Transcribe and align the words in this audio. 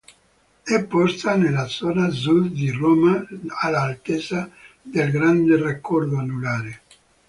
È 0.63 0.83
posta 0.85 1.35
nella 1.35 1.67
zona 1.67 2.09
sud 2.09 2.53
di 2.53 2.71
Roma 2.71 3.23
all'altezza 3.61 4.49
del 4.81 5.11
Grande 5.11 5.59
Raccordo 5.61 6.17
Anulare. 6.17 6.81